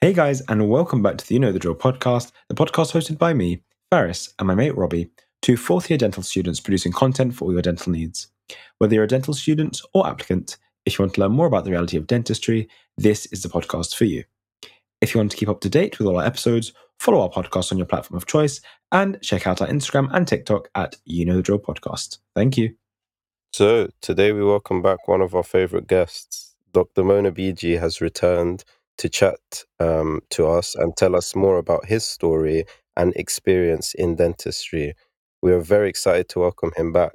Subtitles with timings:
[0.00, 3.18] Hey guys, and welcome back to the You Know the Drill podcast, the podcast hosted
[3.18, 5.10] by me, Faris, and my mate Robbie,
[5.42, 8.28] two fourth year dental students producing content for all your dental needs.
[8.78, 10.56] Whether you're a dental student or applicant,
[10.86, 13.96] if you want to learn more about the reality of dentistry, this is the podcast
[13.96, 14.22] for you.
[15.00, 17.72] If you want to keep up to date with all our episodes, follow our podcast
[17.72, 18.60] on your platform of choice
[18.92, 22.18] and check out our Instagram and TikTok at You Know the Drill Podcast.
[22.36, 22.76] Thank you.
[23.52, 26.54] So, today we welcome back one of our favorite guests.
[26.72, 27.02] Dr.
[27.02, 28.62] Mona BG has returned
[28.98, 32.64] to chat um, to us and tell us more about his story
[32.96, 34.94] and experience in dentistry.
[35.40, 37.12] We are very excited to welcome him back.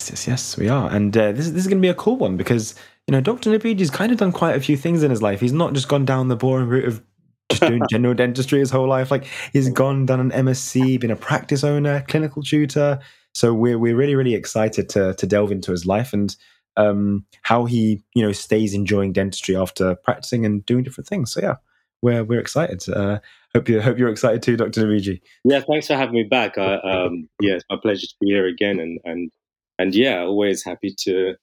[0.00, 0.90] Yes, yes, yes, we are.
[0.90, 2.74] And uh, this, this is going to be a cool one because,
[3.06, 3.50] you know, Dr.
[3.50, 5.40] Nabiji's kind of done quite a few things in his life.
[5.40, 7.02] He's not just gone down the boring route of
[7.50, 9.10] just doing general dentistry his whole life.
[9.10, 12.98] Like he's gone, done an MSc, been a practice owner, clinical tutor.
[13.34, 16.34] So we're, we're really, really excited to, to delve into his life and
[16.80, 21.32] um, how he you know stays enjoying dentistry after practicing and doing different things.
[21.32, 21.56] So yeah,
[22.02, 22.88] we're we're excited.
[22.88, 23.20] Uh,
[23.54, 24.84] hope you hope you're excited too, Dr.
[24.84, 25.20] Naviji.
[25.44, 26.58] Yeah, thanks for having me back.
[26.58, 29.30] I, um, yeah, it's my pleasure to be here again, and and
[29.78, 31.34] and yeah, always happy to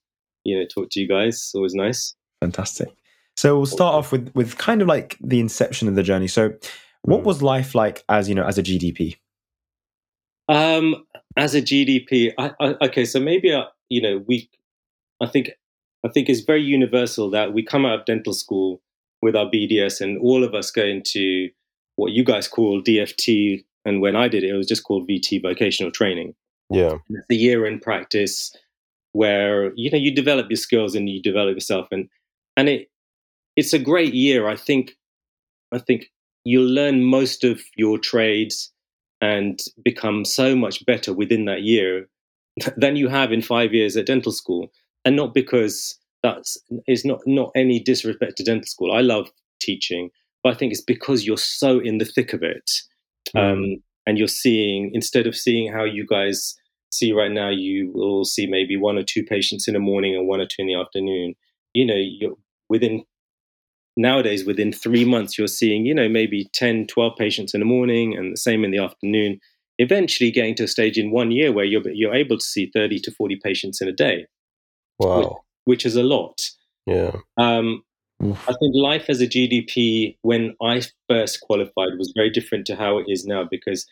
[0.44, 1.36] you know talk to you guys.
[1.36, 2.16] It's always nice.
[2.42, 2.90] Fantastic.
[3.36, 6.28] So we'll start off with with kind of like the inception of the journey.
[6.28, 6.54] So,
[7.04, 9.18] what was life like as you know as a GDP?
[10.50, 14.50] Um, as a GDP, I, I, okay, so maybe uh, you know we
[15.22, 15.52] I think
[16.06, 18.82] I think it's very universal that we come out of dental school
[19.22, 21.50] with our BDS, and all of us go into
[21.96, 25.42] what you guys call DFT, and when I did it, it was just called VT,
[25.42, 26.36] vocational training.
[26.70, 26.98] Yeah,
[27.30, 28.56] the year in practice
[29.14, 32.10] where you know you develop your skills and you develop yourself, and
[32.56, 32.90] and it
[33.56, 34.48] it's a great year.
[34.48, 34.96] I think
[35.74, 36.12] I think
[36.44, 38.72] you'll learn most of your trades
[39.20, 42.08] and become so much better within that year
[42.78, 44.72] than you have in five years at dental school
[45.08, 48.92] and not because that's is not not any disrespect to dental school.
[48.92, 49.30] I love
[49.62, 50.10] teaching,
[50.44, 52.70] but I think it's because you're so in the thick of it,
[53.34, 53.40] mm.
[53.40, 56.56] um, and you're seeing instead of seeing how you guys
[56.92, 60.28] see right now, you will see maybe one or two patients in the morning and
[60.28, 61.36] one or two in the afternoon.
[61.74, 62.36] You know, you're
[62.68, 63.06] within
[63.96, 68.16] nowadays within three months you're seeing you know maybe 10 12 patients in the morning
[68.16, 69.40] and the same in the afternoon
[69.80, 73.00] eventually getting to a stage in one year where you're, you're able to see 30
[73.00, 74.28] to 40 patients in a day
[75.00, 75.20] Wow.
[75.20, 76.42] Which, which is a lot.
[76.86, 77.18] Yeah.
[77.38, 77.84] Um,
[78.22, 82.98] I think life as a GDP when I first qualified was very different to how
[82.98, 83.86] it is now because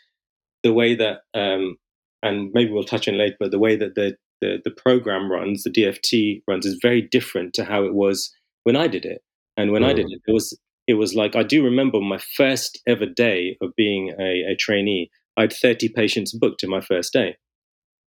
[0.63, 1.77] the way that, um,
[2.23, 5.63] and maybe we'll touch on later, but the way that the, the, the program runs,
[5.63, 8.33] the DFT runs, is very different to how it was
[8.63, 9.21] when I did it.
[9.57, 9.89] And when mm.
[9.89, 13.57] I did it, it was it was like I do remember my first ever day
[13.61, 15.09] of being a, a trainee.
[15.37, 17.37] I had 30 patients booked in my first day.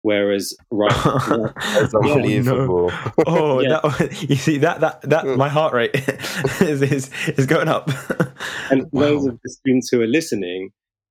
[0.02, 0.90] Whereas right,
[1.74, 2.90] that's unbelievable.
[2.92, 3.24] Oh, no.
[3.26, 3.80] oh yeah.
[3.82, 5.94] that, you see that that that my heart rate
[6.60, 7.88] is, is is going up.
[8.70, 9.00] and wow.
[9.00, 10.70] those of the students who are listening,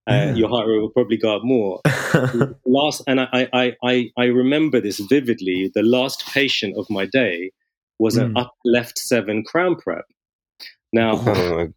[0.09, 0.33] uh, yeah.
[0.33, 1.79] your heart rate will probably go up more.
[2.65, 5.71] last, and I, I I I remember this vividly.
[5.73, 7.51] The last patient of my day
[7.97, 8.25] was mm.
[8.25, 10.05] an up left seven crown prep.
[10.91, 11.71] Now, oh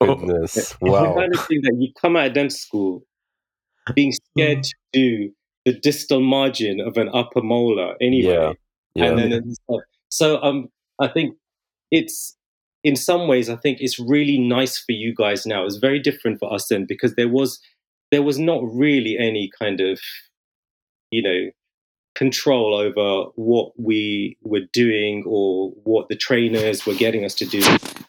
[0.00, 1.14] my goodness, wow!
[1.14, 3.02] the kind of thing that you come out of dental school
[3.94, 4.62] being scared mm.
[4.62, 5.32] to do
[5.64, 8.32] the distal margin of an upper molar anyway.
[8.32, 8.52] Yeah.
[8.94, 9.04] yeah.
[9.06, 9.54] And then
[10.08, 10.68] so um
[11.00, 11.36] I think
[11.90, 12.36] it's
[12.82, 15.64] in some ways I think it's really nice for you guys now.
[15.64, 17.60] It's very different for us then because there was
[18.10, 20.00] there was not really any kind of
[21.10, 21.50] you know
[22.14, 27.60] control over what we were doing or what the trainers were getting us to do.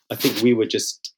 [0.09, 1.13] I think we were just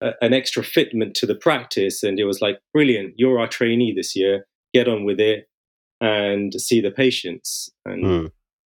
[0.00, 3.94] a, an extra fitment to the practice and it was like brilliant you're our trainee
[3.94, 5.48] this year get on with it
[6.00, 7.70] and see the patients.
[7.84, 8.30] And mm.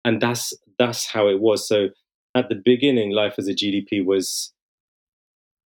[0.05, 1.67] and that's that's how it was.
[1.67, 1.89] So
[2.35, 4.53] at the beginning life as a gdp was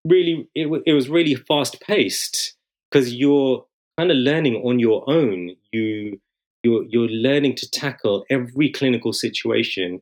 [0.07, 2.55] really it, it was really fast paced
[2.91, 3.65] because you're
[3.99, 5.57] kind of learning on your own.
[5.73, 6.21] You
[6.63, 10.01] you're you're learning to tackle every clinical situation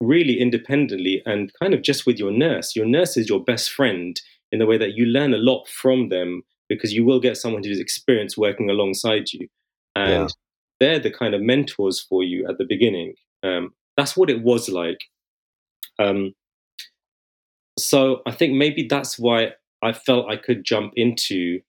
[0.00, 2.76] really independently and kind of just with your nurse.
[2.76, 4.20] Your nurse is your best friend
[4.52, 7.64] in the way that you learn a lot from them because you will get someone
[7.64, 9.48] who's experienced working alongside you
[9.98, 10.26] and yeah.
[10.80, 13.14] they're the kind of mentors for you at the beginning.
[13.42, 15.00] Um, that's what it was like.
[15.98, 16.34] Um,
[17.78, 19.52] so I think maybe that's why
[19.82, 21.60] I felt I could jump into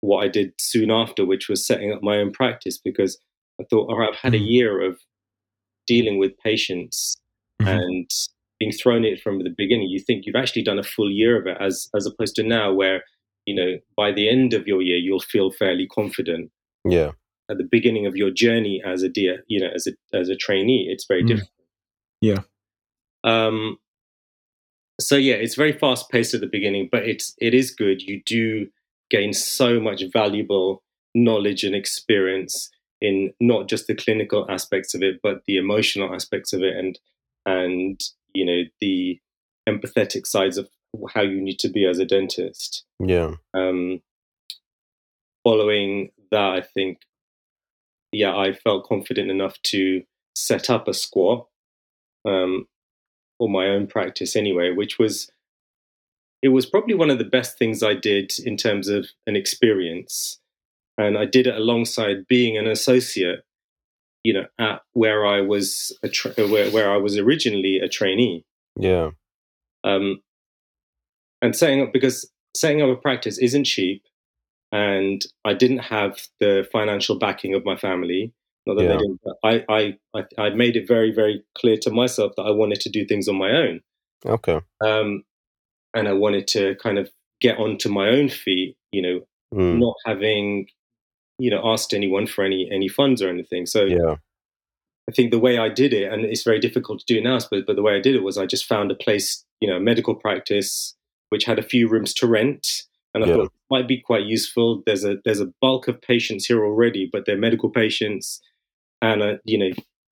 [0.00, 3.18] what I did soon after, which was setting up my own practice because
[3.60, 4.46] I thought, all right, I've had a mm-hmm.
[4.46, 4.98] year of
[5.86, 7.16] dealing with patients
[7.60, 7.68] mm-hmm.
[7.68, 8.10] and
[8.58, 9.88] being thrown it from the beginning.
[9.88, 12.72] You think you've actually done a full year of it, as as opposed to now,
[12.72, 13.04] where
[13.46, 16.50] you know by the end of your year you'll feel fairly confident.
[16.84, 17.12] Yeah
[17.50, 20.36] at the beginning of your journey as a dear, you know, as a as a
[20.36, 21.28] trainee, it's very mm.
[21.28, 21.50] different.
[22.20, 22.40] Yeah.
[23.24, 23.78] Um.
[25.00, 28.02] so yeah, it's very fast paced at the beginning, but it's it is good.
[28.02, 28.68] You do
[29.10, 30.82] gain so much valuable
[31.14, 32.70] knowledge and experience
[33.00, 36.98] in not just the clinical aspects of it, but the emotional aspects of it, and
[37.46, 38.00] and
[38.32, 39.18] you know the
[39.68, 40.68] empathetic sides of
[41.14, 42.84] how you need to be as a dentist.
[42.98, 43.34] Yeah.
[43.54, 44.00] Um,
[45.44, 46.98] following that, I think,
[48.12, 50.02] yeah, I felt confident enough to
[50.34, 51.46] set up a squat
[52.26, 52.66] um,
[53.38, 55.30] or my own practice anyway, which was
[56.42, 60.40] it was probably one of the best things I did in terms of an experience.
[60.96, 63.44] And I did it alongside being an associate,
[64.24, 68.44] you know, at where I was a tra- where, where I was originally a trainee.
[68.78, 69.10] Yeah.
[69.84, 70.20] Um,
[71.42, 74.02] and setting up because setting up a practice isn't cheap,
[74.72, 78.32] and I didn't have the financial backing of my family.
[78.66, 78.88] Not that yeah.
[78.88, 79.20] they didn't.
[79.42, 82.90] I, I, I, I made it very, very clear to myself that I wanted to
[82.90, 83.80] do things on my own.
[84.24, 84.60] Okay.
[84.84, 85.24] Um,
[85.94, 89.20] and I wanted to kind of get onto my own feet, you know,
[89.54, 89.78] mm.
[89.78, 90.66] not having,
[91.38, 93.66] you know, asked anyone for any any funds or anything.
[93.66, 94.16] So yeah.
[95.08, 97.66] I think the way I did it, and it's very difficult to do now, but
[97.66, 100.14] but the way I did it was I just found a place, you know, medical
[100.14, 100.94] practice
[101.30, 102.82] which had a few rooms to rent,
[103.14, 103.34] and I yeah.
[103.34, 104.82] thought it might be quite useful.
[104.86, 108.40] There's a there's a bulk of patients here already, but they're medical patients,
[109.02, 109.70] and uh, you know,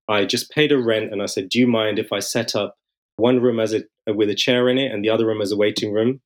[0.08, 2.76] I just paid a rent, and I said, "Do you mind if I set up
[3.16, 5.56] one room as a with a chair in it and the other room as a
[5.56, 6.20] waiting room?"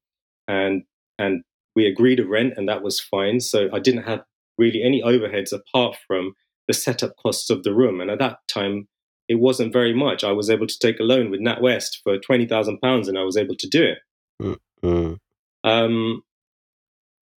[0.49, 0.83] And
[1.19, 1.43] and
[1.75, 3.41] we agreed a rent, and that was fine.
[3.41, 4.23] So I didn't have
[4.59, 6.35] really any overheads apart from
[6.69, 8.01] the setup costs of the room.
[8.01, 8.89] And at that time,
[9.29, 10.23] it wasn't very much.
[10.23, 13.25] I was able to take a loan with NatWest for twenty thousand pounds, and I
[13.25, 14.59] was able to do it.
[14.85, 15.19] Mm.
[15.65, 16.23] Um,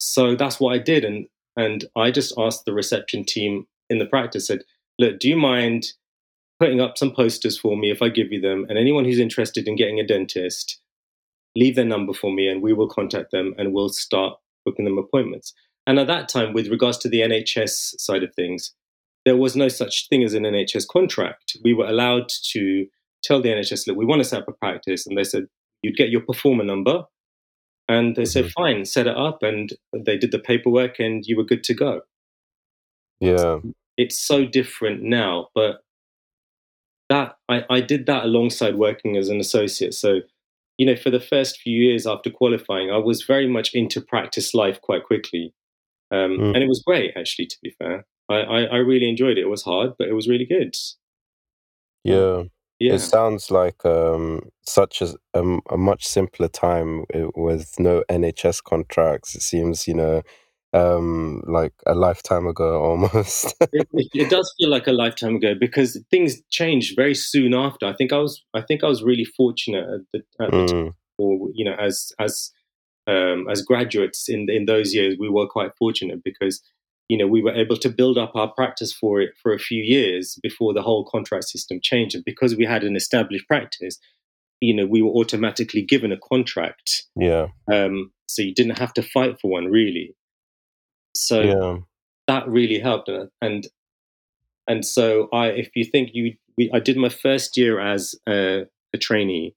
[0.03, 1.27] so that's what I did, and
[1.57, 4.63] and I just asked the reception team in the practice, said,
[4.99, 5.87] "Look, do you mind
[6.59, 8.67] putting up some posters for me if I give you them?
[8.69, 10.81] And anyone who's interested in getting a dentist,
[11.57, 14.99] leave their number for me, and we will contact them, and we'll start booking them
[14.99, 15.55] appointments."
[15.87, 18.75] And at that time, with regards to the NHS side of things,
[19.25, 21.57] there was no such thing as an NHS contract.
[21.65, 22.87] We were allowed to
[23.23, 25.07] tell the NHS, look, we want to set up a practice.
[25.07, 25.45] And they said,
[25.83, 27.05] you'd get your performer number.
[27.89, 28.63] And they said, mm-hmm.
[28.63, 29.43] fine, set it up.
[29.43, 32.03] And they did the paperwork and you were good to go.
[33.21, 33.59] Yeah.
[33.97, 35.49] It's so different now.
[35.55, 35.83] But
[37.09, 39.95] that I, I did that alongside working as an associate.
[39.95, 40.21] So,
[40.79, 44.55] you know, for the first few years after qualifying, I was very much into practice
[44.55, 45.53] life quite quickly.
[46.11, 46.55] Um, mm.
[46.55, 48.07] And it was great, actually, to be fair.
[48.31, 49.43] I, I, I, really enjoyed it.
[49.43, 50.75] It was hard, but it was really good.
[52.05, 52.45] Yeah.
[52.83, 52.95] Yeah.
[52.95, 58.65] It sounds like um, such a, a, a, much simpler time eh, with no NHS
[58.65, 59.37] contracts.
[59.37, 60.23] It seems, you know,
[60.73, 63.55] um, like a lifetime ago almost.
[63.73, 67.87] it, it, does feel like a lifetime ago because things changed very soon after.
[67.87, 70.67] I think I was, I think I was really fortunate at the, at the mm.
[70.67, 72.51] time, or you know, as as
[73.07, 76.61] um, as graduates in in those years, we were quite fortunate because
[77.13, 79.83] you know, we were able to build up our practice for it for a few
[79.83, 82.15] years before the whole contract system changed.
[82.15, 83.99] And because we had an established practice,
[84.63, 87.03] you know, we were automatically given a contract.
[87.15, 87.49] Yeah.
[87.71, 90.17] Um, so you didn't have to fight for one really.
[91.15, 91.77] So yeah.
[92.29, 93.11] that really helped.
[93.43, 93.67] And
[94.67, 98.63] and so I, if you think you, we, I did my first year as a,
[98.95, 99.55] a trainee,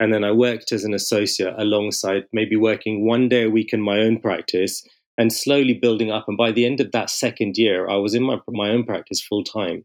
[0.00, 3.82] and then I worked as an associate alongside maybe working one day a week in
[3.82, 4.82] my own practice
[5.16, 6.24] and slowly building up.
[6.28, 9.20] And by the end of that second year, I was in my my own practice
[9.22, 9.84] full time.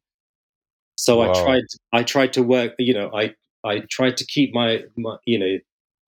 [0.95, 1.31] So wow.
[1.31, 2.73] I tried I tried to work.
[2.79, 3.33] You know, I
[3.63, 5.57] I tried to keep my, my you know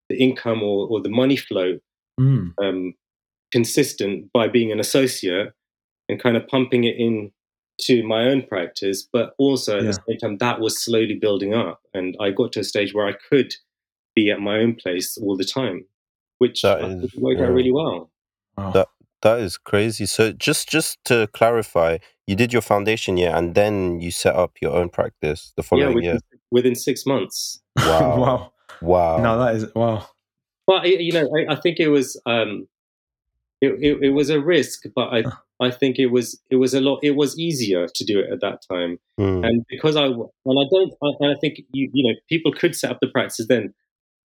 [0.09, 1.79] the income or, or the money flow
[2.21, 2.53] mm.
[2.63, 2.95] um,
[3.53, 5.53] consistent by being an associate
[6.09, 7.31] and kind of pumping it in
[7.83, 9.91] to my own practice, but also at yeah.
[9.91, 13.07] the same time that was slowly building up, and I got to a stage where
[13.07, 13.55] I could
[14.15, 15.87] be at my own place all the time,
[16.39, 17.47] which worked yeah.
[17.47, 18.11] out really well.
[18.57, 18.73] Wow.
[18.73, 18.89] That
[19.23, 20.07] that is crazy.
[20.07, 24.53] So just just to clarify, you did your foundation year and then you set up
[24.61, 26.41] your own practice the following yeah, within, year.
[26.51, 27.61] Within six months.
[27.79, 28.19] Wow.
[28.21, 28.53] wow.
[28.81, 29.17] Wow.
[29.19, 30.07] No, that is wow.
[30.67, 32.69] But you know, I, I think it was um,
[33.61, 35.25] it, it, it, was a risk, but I
[35.59, 37.01] I think it was it was a lot.
[37.03, 39.47] It was easier to do it at that time, mm.
[39.47, 42.91] and because I and I don't I, I think you you know people could set
[42.91, 43.75] up the practices then,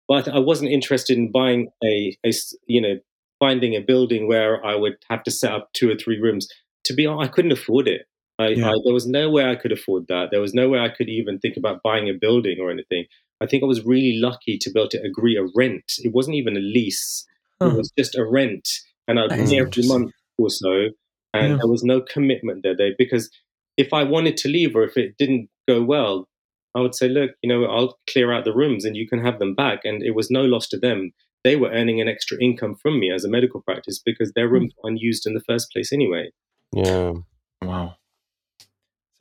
[0.07, 2.31] but I wasn't interested in buying a, a
[2.67, 2.95] you know
[3.39, 6.47] finding a building where I would have to set up two or three rooms.
[6.85, 8.03] To be honest, I couldn't afford it.
[8.37, 8.69] I, yeah.
[8.69, 10.29] I, there was no way I could afford that.
[10.31, 13.05] There was no way I could even think about buying a building or anything.
[13.41, 15.93] I think I was really lucky to be able to agree a rent.
[15.99, 17.25] It wasn't even a lease;
[17.61, 18.67] it was just a rent,
[19.07, 20.89] and I'd pay every month or so.
[21.33, 21.57] And yeah.
[21.57, 23.29] there was no commitment there, there because
[23.77, 26.27] if I wanted to leave or if it didn't go well,
[26.75, 29.39] I would say, look, you know, I'll clear out the rooms and you can have
[29.39, 29.81] them back.
[29.83, 31.11] And it was no loss to them.
[31.45, 34.73] They were earning an extra income from me as a medical practice because their rooms
[34.81, 36.31] were unused in the first place anyway.
[36.73, 37.13] Yeah.
[37.61, 37.97] Wow.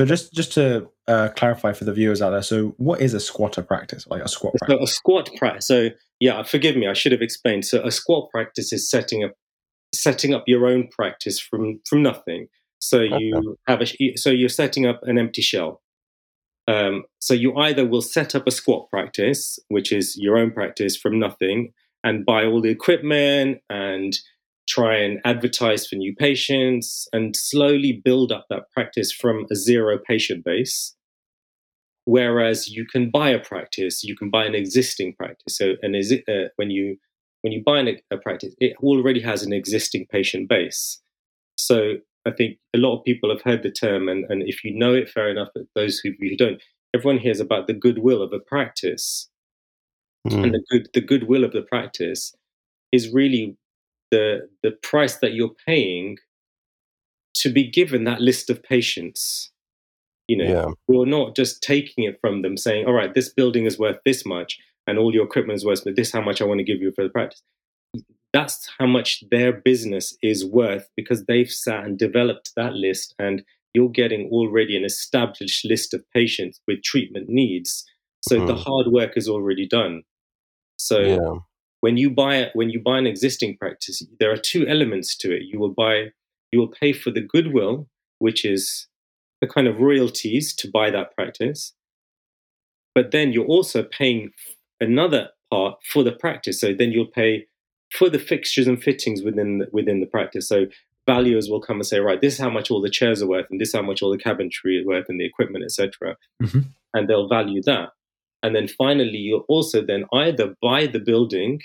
[0.00, 3.20] So just just to uh, clarify for the viewers out there, so what is a
[3.20, 4.78] squatter practice, like a squat practice?
[4.78, 5.66] So a squat practice.
[5.66, 7.66] So yeah, forgive me, I should have explained.
[7.66, 9.32] So a squat practice is setting up
[9.94, 12.46] setting up your own practice from from nothing.
[12.78, 13.58] So you okay.
[13.68, 15.82] have a so you're setting up an empty shell.
[16.66, 20.96] Um, so you either will set up a squat practice, which is your own practice
[20.96, 21.74] from nothing,
[22.04, 24.16] and buy all the equipment and
[24.68, 29.98] try and advertise for new patients and slowly build up that practice from a zero
[29.98, 30.94] patient base.
[32.06, 35.56] Whereas you can buy a practice, you can buy an existing practice.
[35.56, 36.96] So, and is it uh, when you
[37.40, 37.80] when you buy
[38.10, 41.00] a practice, it already has an existing patient base.
[41.56, 41.94] So,
[42.26, 44.94] I think a lot of people have heard the term, and, and if you know
[44.94, 45.48] it, fair enough.
[45.54, 46.62] But those who, who don't,
[46.94, 49.30] everyone hears about the goodwill of a practice,
[50.26, 50.42] mm.
[50.42, 52.34] and the good the goodwill of the practice
[52.92, 53.56] is really
[54.10, 56.16] the the price that you're paying
[57.34, 59.50] to be given that list of patients.
[60.28, 60.72] You know, yeah.
[60.88, 64.24] you're not just taking it from them saying, all right, this building is worth this
[64.24, 66.92] much and all your equipment is worth this how much I want to give you
[66.92, 67.42] for the practice.
[68.32, 73.42] That's how much their business is worth because they've sat and developed that list and
[73.74, 77.84] you're getting already an established list of patients with treatment needs.
[78.22, 78.46] So mm.
[78.46, 80.02] the hard work is already done.
[80.84, 81.40] So yeah
[81.84, 85.42] when you buy when you buy an existing practice, there are two elements to it.
[85.42, 86.12] You will buy
[86.50, 87.88] you will pay for the goodwill,
[88.20, 88.86] which is
[89.42, 91.74] the kind of royalties to buy that practice.
[92.94, 94.30] But then you're also paying
[94.80, 96.58] another part for the practice.
[96.58, 97.48] So then you'll pay
[97.92, 100.48] for the fixtures and fittings within the, within the practice.
[100.48, 100.64] So
[101.06, 103.48] valuers will come and say, right, this is how much all the chairs are worth,
[103.50, 106.16] and this is how much all the cabinetry is worth, and the equipment, etc.
[106.42, 106.60] Mm-hmm.
[106.94, 107.90] And they'll value that.
[108.44, 111.62] And then finally, you'll also then either buy the building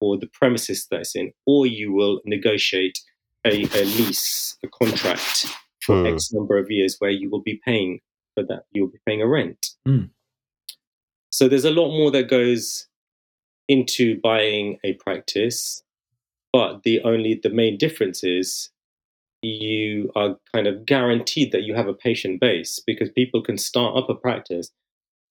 [0.00, 2.98] or the premises that's in, or you will negotiate
[3.44, 5.46] a, a lease, a contract
[5.82, 6.06] for hmm.
[6.06, 8.00] X number of years where you will be paying
[8.34, 8.62] for that.
[8.72, 9.68] You'll be paying a rent.
[9.84, 10.04] Hmm.
[11.30, 12.88] So there's a lot more that goes
[13.68, 15.82] into buying a practice,
[16.50, 18.70] but the only the main difference is
[19.42, 23.98] you are kind of guaranteed that you have a patient base because people can start
[23.98, 24.70] up a practice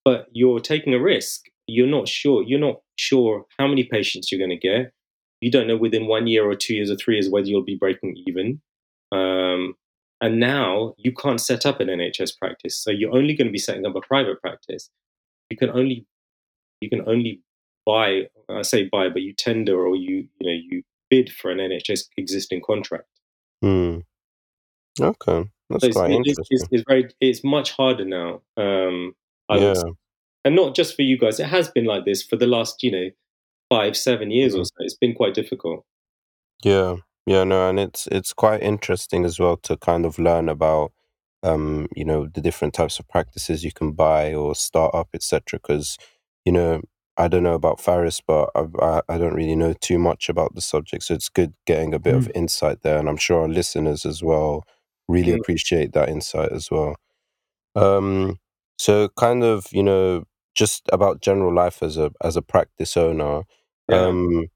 [0.04, 1.46] but you're taking a risk.
[1.68, 2.44] You're not sure.
[2.44, 4.94] You're not sure how many patients you're going to get.
[5.42, 7.76] You don't know within one year or two years or three years whether you'll be
[7.76, 8.62] breaking even.
[9.12, 9.76] Um,
[10.22, 13.58] and now you can't set up an NHS practice, so you're only going to be
[13.58, 14.90] setting up a private practice.
[15.50, 16.06] You can only
[16.80, 17.42] you can only
[17.86, 18.28] buy.
[18.50, 22.06] I say buy, but you tender or you you know you bid for an NHS
[22.18, 23.08] existing contract.
[23.62, 24.00] Hmm.
[25.00, 26.46] Okay, that's so quite it's, interesting.
[26.52, 28.42] It's, it's, very it's much harder now.
[28.58, 29.16] Um,
[29.52, 29.74] I yeah.
[29.76, 29.94] Would,
[30.44, 31.40] and not just for you guys.
[31.40, 33.10] It has been like this for the last, you know,
[33.70, 34.62] five, seven years mm-hmm.
[34.62, 34.72] or so.
[34.80, 35.86] It's been quite difficult.
[36.64, 40.92] Yeah, yeah, no, and it's it's quite interesting as well to kind of learn about,
[41.44, 45.60] um, you know, the different types of practices you can buy or start up, etc.
[45.60, 45.98] Because,
[46.46, 46.82] you know,
[47.18, 50.62] I don't know about Faris, but I, I, don't really know too much about the
[50.62, 52.20] subject, so it's good getting a bit mm.
[52.20, 54.64] of insight there, and I'm sure our listeners as well
[55.08, 55.40] really mm.
[55.40, 56.96] appreciate that insight as well.
[57.76, 58.40] Um,
[58.82, 60.24] so kind of, you know,
[60.56, 63.44] just about general life as a as a practice owner.
[63.88, 64.08] Yeah.
[64.08, 64.48] Um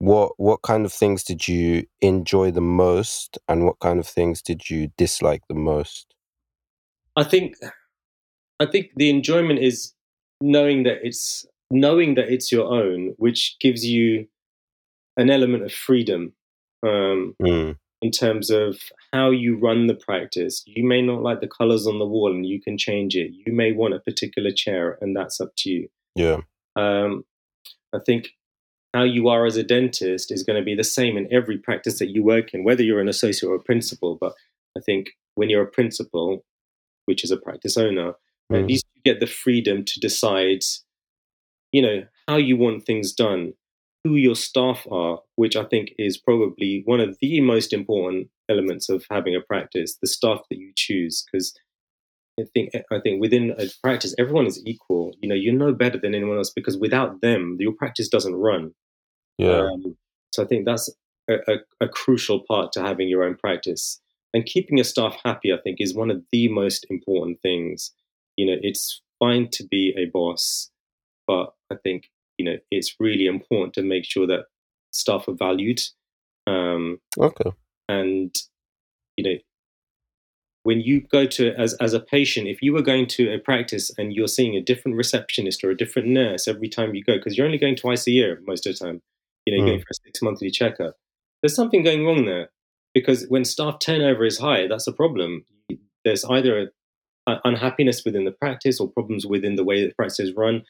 [0.00, 4.42] what what kind of things did you enjoy the most and what kind of things
[4.42, 6.14] did you dislike the most?
[7.16, 7.56] I think
[8.58, 9.94] I think the enjoyment is
[10.42, 14.26] knowing that it's knowing that it's your own, which gives you
[15.16, 16.34] an element of freedom.
[16.82, 18.78] Um, mm in terms of
[19.12, 20.62] how you run the practice.
[20.66, 23.32] You may not like the colors on the wall and you can change it.
[23.32, 25.88] You may want a particular chair and that's up to you.
[26.14, 26.40] Yeah.
[26.76, 27.24] Um,
[27.92, 28.28] I think
[28.94, 31.98] how you are as a dentist is going to be the same in every practice
[31.98, 34.16] that you work in, whether you're an associate or a principal.
[34.20, 34.34] But
[34.76, 36.44] I think when you're a principal,
[37.06, 38.14] which is a practice owner,
[38.52, 38.60] mm.
[38.60, 40.62] at least you get the freedom to decide,
[41.72, 43.54] you know, how you want things done
[44.04, 48.88] who your staff are, which I think is probably one of the most important elements
[48.88, 51.24] of having a practice, the staff that you choose.
[51.30, 51.54] Because
[52.38, 55.14] I think I think within a practice, everyone is equal.
[55.20, 58.72] You know, you know better than anyone else because without them, your practice doesn't run.
[59.38, 59.60] Yeah.
[59.60, 59.96] Um,
[60.32, 60.88] so I think that's
[61.28, 64.00] a, a, a crucial part to having your own practice.
[64.32, 67.92] And keeping your staff happy, I think, is one of the most important things.
[68.36, 70.70] You know, it's fine to be a boss,
[71.26, 72.04] but I think
[72.40, 74.44] you know it's really important to make sure that
[74.92, 75.80] staff are valued.
[76.46, 77.50] Um, okay.
[77.86, 78.34] And
[79.18, 79.38] you know,
[80.62, 83.90] when you go to as as a patient, if you were going to a practice
[83.98, 87.36] and you're seeing a different receptionist or a different nurse every time you go, because
[87.36, 89.02] you're only going twice a year most of the time,
[89.44, 89.66] you know, mm.
[89.66, 90.94] going for a six monthly checkup.
[91.42, 92.48] There's something going wrong there
[92.94, 95.44] because when staff turnover is high, that's a problem.
[96.06, 96.70] There's either
[97.26, 100.62] a, a unhappiness within the practice or problems within the way the practice is run.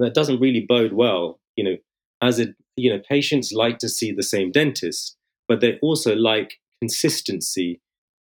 [0.00, 1.38] That doesn't really bode well.
[1.56, 1.76] You know,
[2.22, 5.16] as a you know, patients like to see the same dentist,
[5.48, 7.80] but they also like consistency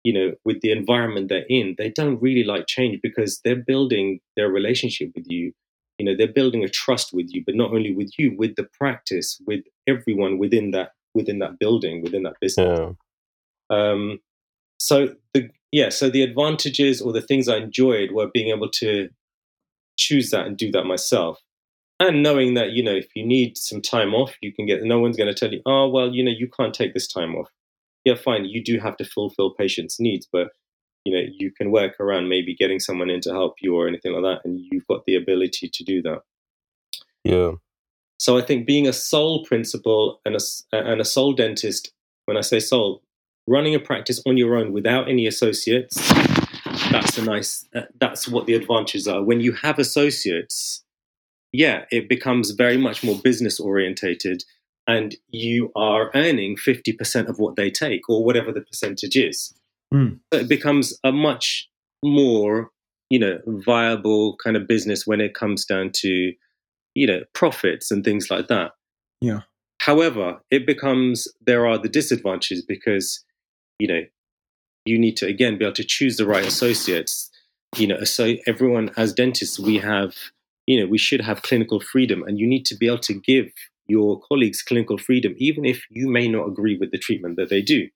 [0.06, 4.20] you know with the environment they're in they don't really like change because they're building
[4.36, 5.52] their relationship with you
[5.98, 8.66] you know they're building a trust with you but not only with you with the
[8.78, 12.90] practice with everyone within that within that building within that business yeah.
[13.76, 14.20] um
[14.78, 19.08] so the yeah so the advantages or the things i enjoyed were being able to
[19.98, 21.40] choose that and do that myself
[21.98, 24.98] and knowing that you know if you need some time off you can get no
[24.98, 27.48] one's going to tell you oh well you know you can't take this time off
[28.06, 30.50] yeah, fine, you do have to fulfill patients' needs, but
[31.04, 34.12] you know, you can work around maybe getting someone in to help you or anything
[34.12, 36.20] like that, and you've got the ability to do that.
[37.24, 37.52] Yeah.
[38.18, 40.38] So I think being a sole principal and a
[40.72, 41.92] and a sole dentist,
[42.26, 43.02] when I say sole,
[43.48, 45.96] running a practice on your own without any associates,
[46.92, 47.66] that's a nice.
[47.74, 49.22] Uh, that's what the advantages are.
[49.22, 50.84] When you have associates,
[51.52, 54.44] yeah, it becomes very much more business orientated
[54.86, 59.54] and you are earning 50% of what they take or whatever the percentage is.
[59.92, 60.20] Mm.
[60.32, 61.68] So it becomes a much
[62.04, 62.70] more,
[63.10, 66.32] you know, viable kind of business when it comes down to,
[66.94, 68.72] you know, profits and things like that.
[69.20, 69.40] Yeah.
[69.80, 73.24] However, it becomes there are the disadvantages because,
[73.78, 74.02] you know,
[74.84, 77.30] you need to again be able to choose the right associates.
[77.76, 80.14] You know, so everyone as dentists, we have,
[80.66, 83.50] you know, we should have clinical freedom and you need to be able to give
[83.86, 87.62] your colleagues clinical freedom, even if you may not agree with the treatment that they
[87.62, 87.88] do.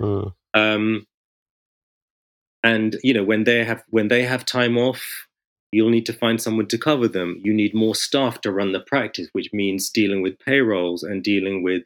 [0.00, 0.32] Mm.
[0.54, 1.06] Um,
[2.64, 5.26] and you know when they have when they have time off,
[5.70, 7.40] you'll need to find someone to cover them.
[7.42, 11.62] You need more staff to run the practice, which means dealing with payrolls and dealing
[11.62, 11.82] with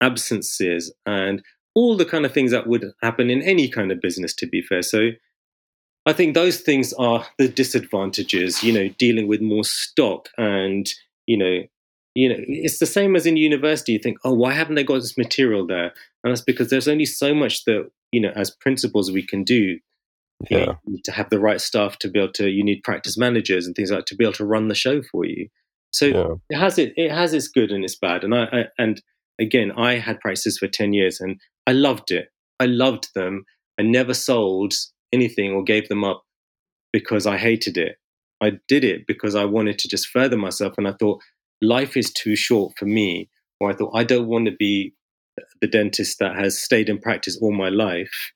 [0.00, 1.42] absences and
[1.74, 4.34] all the kind of things that would happen in any kind of business.
[4.34, 5.10] To be fair, so
[6.04, 8.62] I think those things are the disadvantages.
[8.62, 10.88] You know, dealing with more stock and
[11.26, 11.62] you know
[12.14, 14.96] you know it's the same as in university you think oh why haven't they got
[14.96, 19.10] this material there and that's because there's only so much that you know as principals
[19.10, 19.78] we can do
[20.50, 20.74] yeah.
[20.84, 23.64] You need to have the right staff to be able to you need practice managers
[23.64, 25.48] and things like to be able to run the show for you
[25.92, 26.34] so yeah.
[26.50, 29.00] it has it it has its good and its bad and I, I and
[29.40, 33.44] again i had practices for 10 years and i loved it i loved them
[33.78, 34.74] i never sold
[35.12, 36.24] anything or gave them up
[36.92, 37.96] because i hated it
[38.40, 41.20] i did it because i wanted to just further myself and i thought
[41.62, 43.30] life is too short for me.
[43.60, 44.92] Or I thought, I don't want to be
[45.62, 48.32] the dentist that has stayed in practice all my life.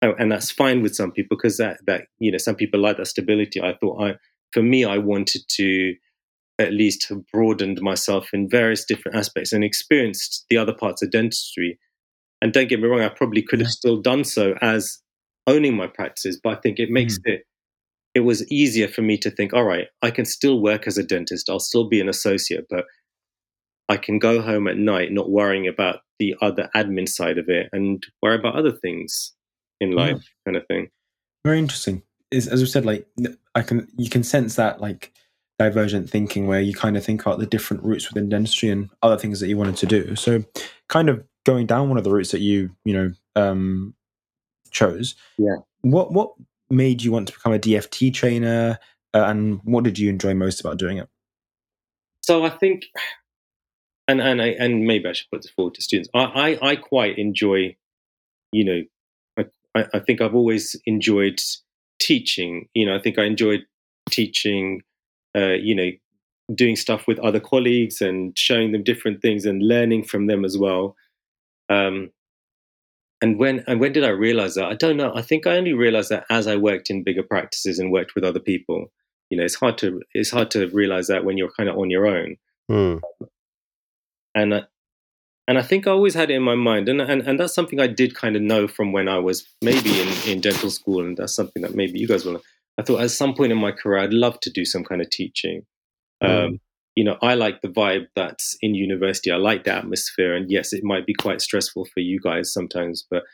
[0.00, 2.96] Oh, and that's fine with some people because that, that, you know, some people like
[2.96, 3.60] that stability.
[3.60, 4.14] I thought I,
[4.52, 5.94] for me, I wanted to
[6.58, 11.10] at least have broadened myself in various different aspects and experienced the other parts of
[11.10, 11.78] dentistry.
[12.40, 14.98] And don't get me wrong, I probably could have still done so as
[15.46, 17.32] owning my practices, but I think it makes mm.
[17.32, 17.42] it
[18.14, 21.02] it was easier for me to think, all right, I can still work as a
[21.02, 21.50] dentist.
[21.50, 22.84] I'll still be an associate, but
[23.88, 27.68] I can go home at night not worrying about the other admin side of it
[27.72, 29.32] and worry about other things
[29.80, 30.52] in life, yeah.
[30.52, 30.88] kind of thing.
[31.44, 32.02] Very interesting.
[32.30, 33.06] Is as we said, like
[33.54, 35.12] I can you can sense that like
[35.58, 39.18] divergent thinking where you kind of think about the different routes within dentistry and other
[39.18, 40.16] things that you wanted to do.
[40.16, 40.44] So
[40.88, 43.94] kind of going down one of the routes that you, you know, um
[44.74, 45.14] chose.
[45.38, 45.56] Yeah.
[45.80, 46.34] What what
[46.70, 48.78] made you want to become a DFT trainer,
[49.14, 51.08] uh, and what did you enjoy most about doing it?
[52.20, 52.86] So I think,
[54.08, 56.10] and and I, and maybe I should put this forward to students.
[56.14, 57.76] I I, I quite enjoy,
[58.52, 58.82] you know,
[59.74, 61.40] I, I think I've always enjoyed
[62.00, 62.68] teaching.
[62.74, 63.64] You know, I think I enjoyed
[64.10, 64.82] teaching.
[65.36, 65.90] Uh, you know,
[66.54, 70.58] doing stuff with other colleagues and showing them different things and learning from them as
[70.58, 70.94] well.
[71.68, 72.10] Um,
[73.24, 74.66] and when and when did I realize that?
[74.66, 75.10] I don't know.
[75.14, 78.22] I think I only realized that as I worked in bigger practices and worked with
[78.22, 78.92] other people.
[79.30, 81.88] You know, it's hard to it's hard to realize that when you're kind of on
[81.88, 82.36] your own.
[82.70, 83.00] Mm.
[84.34, 84.62] And I,
[85.48, 87.80] and I think I always had it in my mind, and, and and that's something
[87.80, 91.16] I did kind of know from when I was maybe in, in dental school, and
[91.16, 92.42] that's something that maybe you guys will.
[92.76, 95.08] I thought at some point in my career I'd love to do some kind of
[95.08, 95.62] teaching.
[96.22, 96.28] Mm.
[96.28, 96.60] Um,
[96.96, 99.30] you know, I like the vibe that's in university.
[99.30, 103.04] I like the atmosphere, and yes, it might be quite stressful for you guys sometimes,
[103.10, 103.24] but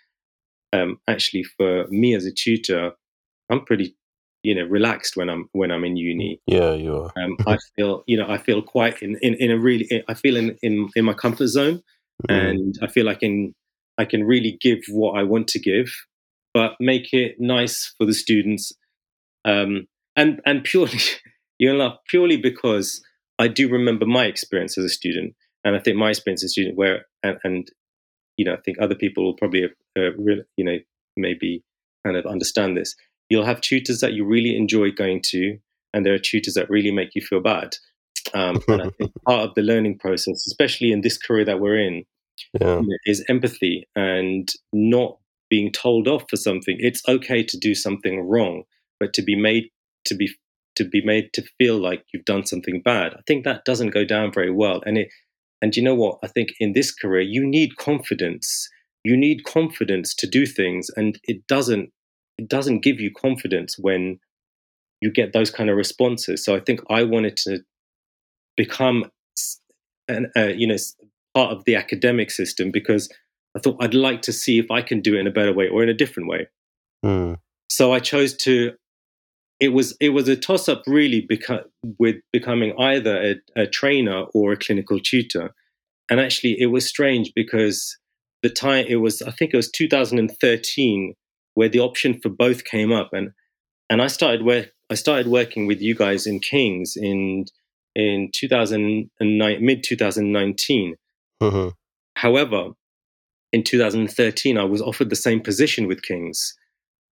[0.73, 2.93] um, actually, for me as a tutor,
[3.51, 3.97] I'm pretty,
[4.43, 6.41] you know, relaxed when I'm when I'm in uni.
[6.47, 7.13] Yeah, you are.
[7.23, 10.37] um, I feel, you know, I feel quite in in, in a really, I feel
[10.37, 11.83] in, in in my comfort zone,
[12.29, 12.35] mm.
[12.35, 13.55] and I feel like in
[13.99, 15.93] I can really give what I want to give,
[16.55, 18.73] but make it nice for the students.
[19.45, 21.01] Um, and and purely,
[21.59, 23.03] you know, purely because
[23.41, 26.53] I do remember my experience as a student, and I think my experience as a
[26.53, 27.69] student, where and, and
[28.37, 30.79] you know, I think other people will probably, uh, really, you know,
[31.17, 31.65] maybe
[32.05, 32.95] kind of understand this.
[33.29, 35.59] You'll have tutors that you really enjoy going to,
[35.95, 37.77] and there are tutors that really make you feel bad.
[38.35, 41.81] Um, and I think part of the learning process, especially in this career that we're
[41.81, 42.05] in,
[42.61, 42.81] yeah.
[43.07, 46.77] is empathy and not being told off for something.
[46.79, 48.65] It's okay to do something wrong,
[48.99, 49.71] but to be made
[50.07, 50.31] to be
[50.81, 53.13] to be made to feel like you've done something bad.
[53.15, 54.83] I think that doesn't go down very well.
[54.87, 55.09] And it
[55.63, 56.19] and you know what?
[56.23, 58.69] I think in this career you need confidence.
[59.05, 61.91] You need confidence to do things, and it doesn't
[62.39, 64.19] it doesn't give you confidence when
[65.01, 66.45] you get those kind of responses.
[66.45, 67.61] So I think I wanted to
[68.57, 69.11] become
[70.09, 70.77] an, uh, you know
[71.35, 73.09] part of the academic system because
[73.57, 75.69] I thought I'd like to see if I can do it in a better way
[75.69, 76.49] or in a different way.
[77.05, 77.39] Mm.
[77.69, 78.73] So I chose to.
[79.61, 81.29] It was it was a toss up really
[81.99, 83.17] with becoming either
[83.57, 85.51] a, a trainer or a clinical tutor,
[86.11, 87.99] and actually it was strange because
[88.43, 91.15] the time it was I think it was 2013
[91.55, 93.33] where the option for both came up, and
[93.91, 97.45] and I started work I started working with you guys in King's in
[97.95, 100.95] in 2009 mid 2019.
[101.43, 101.69] Mm-hmm.
[102.17, 102.71] However,
[103.53, 106.55] in 2013, I was offered the same position with King's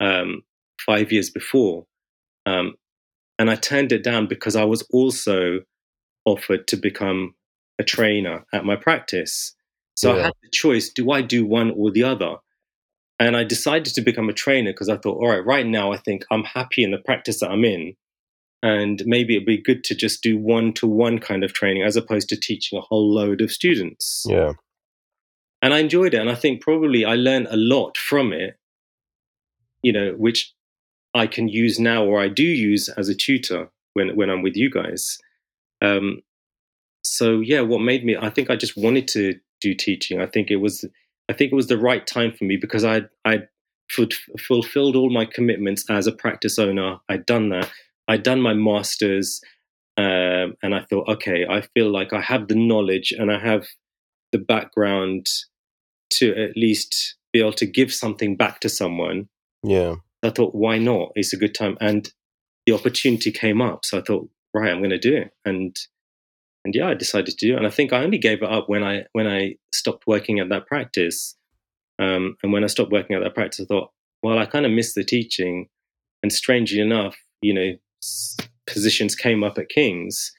[0.00, 0.42] um,
[0.84, 1.86] five years before.
[2.46, 2.74] Um,
[3.38, 5.60] and I turned it down because I was also
[6.24, 7.34] offered to become
[7.78, 9.54] a trainer at my practice.
[9.94, 10.20] So yeah.
[10.20, 12.36] I had the choice do I do one or the other?
[13.18, 15.96] And I decided to become a trainer because I thought, all right, right now I
[15.96, 17.94] think I'm happy in the practice that I'm in.
[18.62, 21.96] And maybe it'd be good to just do one to one kind of training as
[21.96, 24.24] opposed to teaching a whole load of students.
[24.28, 24.52] Yeah
[25.62, 26.20] and I enjoyed it.
[26.20, 28.56] And I think probably I learned a lot from it,
[29.82, 30.54] you know, which
[31.16, 34.56] I can use now or I do use as a tutor when when I'm with
[34.56, 35.18] you guys.
[35.82, 36.22] Um,
[37.04, 38.16] so yeah, what made me?
[38.16, 40.20] I think I just wanted to do teaching.
[40.20, 40.84] I think it was
[41.28, 43.42] I think it was the right time for me because I I
[44.38, 46.98] fulfilled all my commitments as a practice owner.
[47.08, 47.70] I'd done that.
[48.08, 49.40] I'd done my masters,
[49.96, 53.66] um, and I thought, okay, I feel like I have the knowledge and I have
[54.32, 55.26] the background
[56.10, 59.28] to at least be able to give something back to someone.
[59.62, 59.96] Yeah.
[60.22, 61.12] I thought, why not?
[61.14, 61.76] It's a good time.
[61.80, 62.10] And
[62.66, 63.84] the opportunity came up.
[63.84, 65.30] So I thought, right, I'm going to do it.
[65.44, 65.76] And
[66.64, 67.58] and yeah, I decided to do it.
[67.58, 70.48] And I think I only gave it up when I when I stopped working at
[70.48, 71.36] that practice.
[71.98, 73.90] Um, and when I stopped working at that practice, I thought,
[74.22, 75.68] well, I kind of missed the teaching.
[76.22, 77.72] And strangely enough, you know,
[78.66, 80.32] positions came up at King's.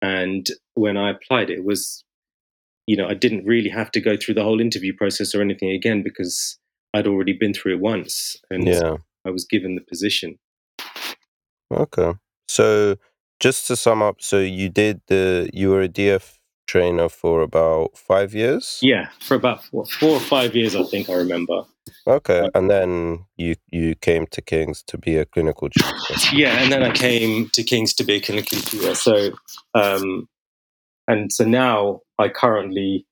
[0.00, 2.04] And when I applied, it was
[2.86, 5.70] you know, I didn't really have to go through the whole interview process or anything
[5.70, 6.58] again because
[6.92, 8.96] I'd already been through it once and yeah.
[9.24, 10.38] I was given the position.
[11.72, 12.12] Okay.
[12.48, 12.96] So
[13.40, 17.96] just to sum up, so you did the you were a DF trainer for about
[17.96, 18.78] five years?
[18.82, 21.64] Yeah, for about four, four or five years, I think I remember.
[22.06, 25.94] Okay, uh, and then you you came to King's to be a clinical tutor.
[26.32, 28.94] Yeah, and then I came to King's to be a clinical tutor.
[28.94, 29.32] So
[29.74, 30.28] um,
[31.06, 33.06] and so now I currently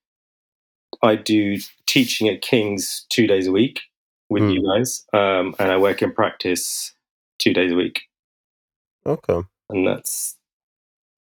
[1.03, 3.81] I do teaching at King's two days a week
[4.29, 4.55] with mm.
[4.55, 6.95] you guys, um, and I work in practice
[7.39, 8.03] two days a week.
[9.07, 10.37] Okay, and that's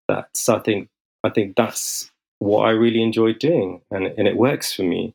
[0.08, 0.88] that's I think
[1.24, 5.14] I think that's what I really enjoy doing, and and it works for me.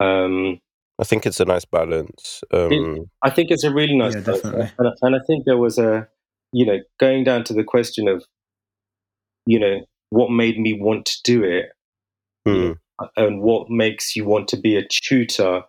[0.00, 0.60] Um,
[0.98, 2.44] I think it's a nice balance.
[2.52, 5.58] Um, it, I think it's a really nice yeah, balance, and, and I think there
[5.58, 6.08] was a
[6.52, 8.24] you know going down to the question of
[9.46, 11.72] you know what made me want to do it
[12.46, 12.76] mm.
[13.16, 15.62] and what makes you want to be a tutor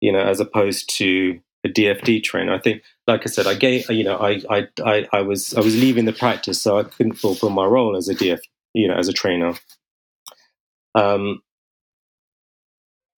[0.00, 2.54] you know as opposed to a DFT trainer.
[2.54, 5.60] I think like i said i gave you know I, I i i was i
[5.60, 8.40] was leaving the practice so i couldn't fulfill my role as a df
[8.74, 9.54] you know as a trainer.
[10.94, 11.42] Um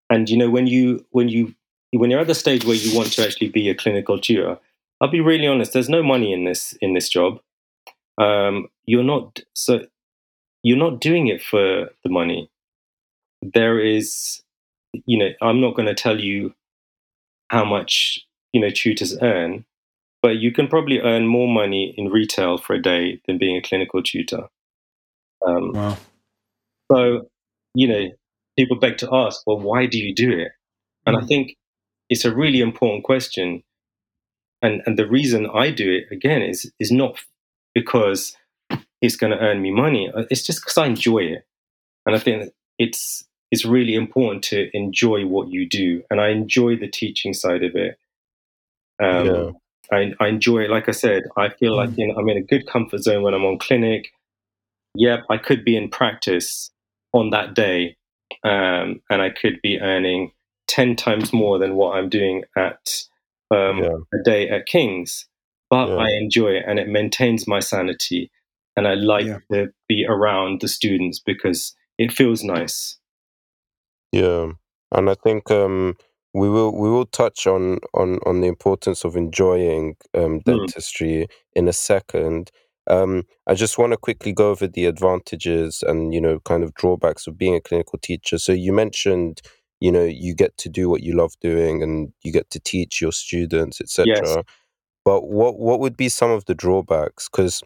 [0.09, 1.55] and you know when you when you
[1.93, 4.59] when you're at the stage where you want to actually be a clinical tutor
[5.01, 7.41] i'll be really honest there's no money in this in this job.
[8.19, 9.87] Um, you're not so
[10.63, 12.51] you're not doing it for the money.
[13.43, 14.43] There is,
[15.07, 16.55] you know, I'm not going to tell you
[17.51, 18.21] how much,
[18.53, 19.65] you know, tutors earn,
[20.23, 23.63] but you can probably earn more money in retail for a day than being a
[23.63, 24.45] clinical tutor.
[25.45, 25.97] Um, wow.
[26.93, 27.29] So,
[27.75, 28.09] you know,
[28.57, 30.53] people beg to ask, well, why do you do it?
[31.07, 31.23] And mm.
[31.23, 31.57] I think
[32.09, 33.65] it's a really important question.
[34.63, 37.19] And, and the reason I do it again is is not
[37.75, 38.37] because
[39.03, 40.09] it's going to earn me money.
[40.15, 41.47] Uh, it's just because I enjoy it,
[42.07, 46.77] and I think it's it's really important to enjoy what you do, and I enjoy
[46.77, 47.99] the teaching side of it.
[49.03, 49.51] Um, yeah.
[49.93, 50.71] I, I, enjoy it.
[50.71, 53.35] Like I said, I feel like you know, I'm in a good comfort zone when
[53.35, 54.13] I'm on clinic.
[54.95, 56.71] Yep, I could be in practice
[57.13, 57.97] on that day,
[58.45, 60.33] um, and I could be earning
[60.69, 63.05] ten times more than what I'm doing at
[63.51, 63.97] um, yeah.
[64.15, 65.27] a day at King's.
[65.71, 65.97] But yeah.
[65.97, 68.31] I enjoy it, and it maintains my sanity,
[68.77, 69.39] and I like yeah.
[69.51, 73.00] to be around the students because it feels nice.
[74.13, 74.53] Yeah,
[74.93, 75.97] and I think um,
[76.33, 80.51] we will we will touch on on on the importance of enjoying um, hmm.
[80.51, 81.29] dentistry mm.
[81.55, 82.51] in a second.
[82.87, 86.75] Um, I just want to quickly go over the advantages and you know kind of
[86.75, 88.39] drawbacks of being a clinical teacher.
[88.39, 89.43] So you mentioned
[89.81, 93.01] you know you get to do what you love doing and you get to teach
[93.01, 94.07] your students, etc.
[94.07, 94.37] Yes.
[95.05, 97.29] But what what would be some of the drawbacks?
[97.29, 97.63] Because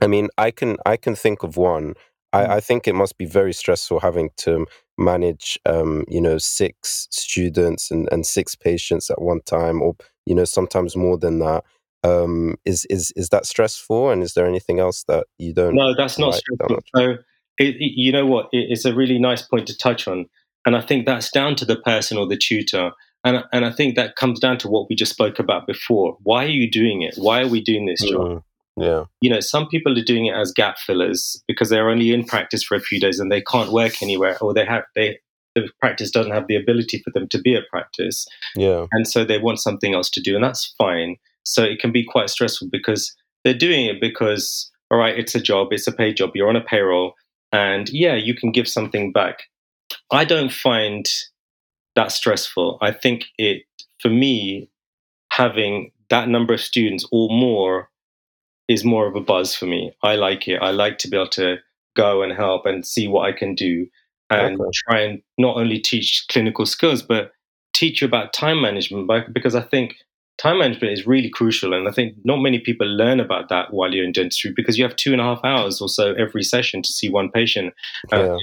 [0.00, 1.94] I mean, I can I can think of one.
[2.32, 2.50] I, mm.
[2.50, 4.66] I think it must be very stressful having to
[4.98, 10.34] manage, um, you know, six students and, and six patients at one time, or you
[10.34, 11.64] know, sometimes more than that.
[12.04, 14.10] Um, is is is that stressful?
[14.10, 15.74] And is there anything else that you don't?
[15.74, 16.80] No, that's not like stressful.
[16.94, 17.02] So,
[17.58, 18.46] it, it, you know what?
[18.52, 20.26] It, it's a really nice point to touch on,
[20.66, 22.92] and I think that's down to the person or the tutor.
[23.24, 26.16] And, and I think that comes down to what we just spoke about before.
[26.22, 27.14] Why are you doing it?
[27.16, 28.20] Why are we doing this job?
[28.20, 28.42] Mm.
[28.80, 29.04] Yeah.
[29.20, 32.62] You know, some people are doing it as gap fillers because they're only in practice
[32.62, 35.18] for a few days and they can't work anywhere or they have they
[35.54, 38.26] the practice doesn't have the ability for them to be at practice.
[38.54, 38.86] Yeah.
[38.92, 41.16] And so they want something else to do and that's fine.
[41.44, 43.14] So it can be quite stressful because
[43.44, 46.56] they're doing it because all right, it's a job, it's a paid job, you're on
[46.56, 47.14] a payroll
[47.52, 49.44] and yeah, you can give something back.
[50.10, 51.08] I don't find
[51.96, 52.78] that stressful.
[52.80, 53.62] I think it
[54.00, 54.70] for me
[55.32, 57.90] having that number of students or more
[58.68, 59.92] is more of a buzz for me.
[60.02, 60.60] I like it.
[60.60, 61.56] I like to be able to
[61.96, 63.86] go and help and see what I can do
[64.30, 64.70] and okay.
[64.88, 67.32] try and not only teach clinical skills, but
[67.74, 69.96] teach you about time management because I think
[70.36, 71.72] time management is really crucial.
[71.72, 74.84] And I think not many people learn about that while you're in dentistry because you
[74.84, 77.74] have two and a half hours or so every session to see one patient.
[78.12, 78.18] Yeah.
[78.18, 78.38] Uh,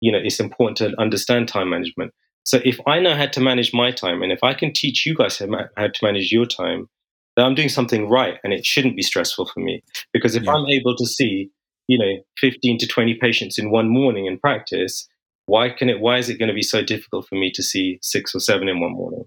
[0.00, 2.12] you know, it's important to understand time management.
[2.44, 5.14] So if I know how to manage my time and if I can teach you
[5.14, 5.46] guys how
[5.86, 6.88] to manage your time,
[7.36, 9.82] that I'm doing something right and it shouldn't be stressful for me.
[10.12, 10.52] Because if yeah.
[10.52, 11.50] I'm able to see,
[11.88, 15.08] you know, 15 to 20 patients in one morning in practice,
[15.46, 17.98] why can it why is it going to be so difficult for me to see
[18.02, 19.24] six or seven in one morning?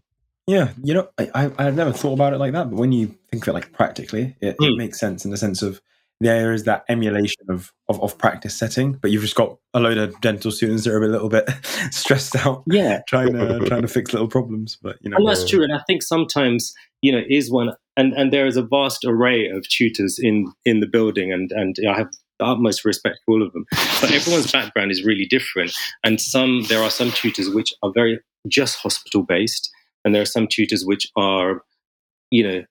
[0.47, 3.13] Yeah, you know, I, I have never thought about it like that, but when you
[3.29, 4.65] think of it like practically, it, mm.
[4.65, 4.77] it hmm.
[4.77, 5.81] makes sense in the sense of
[6.19, 9.97] there is that emulation of, of, of practice setting, but you've just got a load
[9.97, 11.47] of dental students that are a little bit
[11.91, 14.77] stressed out, yeah, trying to trying to fix little problems.
[14.81, 15.63] But you know, and that's true.
[15.63, 19.47] And I think sometimes you know is one, and and there is a vast array
[19.47, 23.43] of tutors in in the building, and and I have the utmost respect for all
[23.43, 23.65] of them.
[24.01, 28.19] But everyone's background is really different, and some there are some tutors which are very
[28.47, 29.69] just hospital based,
[30.03, 31.61] and there are some tutors which are,
[32.31, 32.63] you know,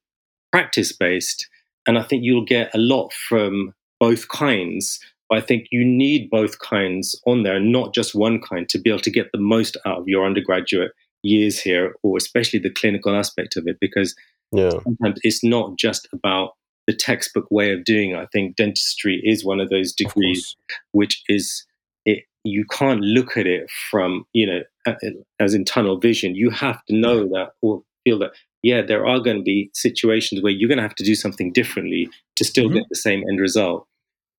[0.50, 1.48] practice based
[1.86, 5.00] and I think you'll get a lot from both kinds.
[5.28, 8.90] But I think you need both kinds on there, not just one kind, to be
[8.90, 13.14] able to get the most out of your undergraduate years here, or especially the clinical
[13.14, 14.14] aspect of it, because
[14.52, 14.70] yeah.
[14.70, 16.52] sometimes it's not just about
[16.86, 18.18] the textbook way of doing it.
[18.18, 20.56] I think dentistry is one of those degrees
[20.92, 21.66] which is
[22.04, 22.24] it.
[22.44, 24.94] You can't look at it from you know
[25.40, 26.36] as in tunnel vision.
[26.36, 28.30] You have to know that or feel that
[28.66, 31.52] yeah, there are going to be situations where you're going to have to do something
[31.52, 32.78] differently to still mm-hmm.
[32.78, 33.86] get the same end result.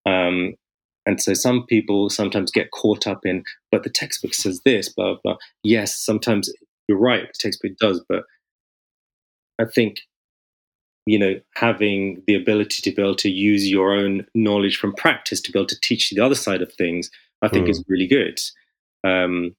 [0.06, 0.56] Um,
[1.06, 5.16] and so some people sometimes get caught up in, but the textbook says this, blah,
[5.24, 5.38] blah.
[5.64, 6.52] Yes, sometimes
[6.90, 8.26] you're right, the textbook does, but
[9.62, 10.02] I think,
[11.06, 15.40] you know, having the ability to be able to use your own knowledge from practice
[15.40, 17.10] to be able to teach the other side of things,
[17.42, 17.70] I think mm.
[17.70, 18.42] is really good.
[19.06, 19.56] Um,